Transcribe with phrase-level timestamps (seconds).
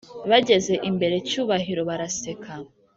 [0.29, 2.51] bageze imbere cyubahiro baraseka